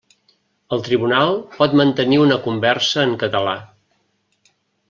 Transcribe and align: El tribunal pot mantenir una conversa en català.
El 0.77 0.81
tribunal 0.87 1.33
pot 1.59 1.77
mantenir 1.83 2.19
una 2.23 2.39
conversa 2.49 3.07
en 3.11 3.15
català. 3.25 3.57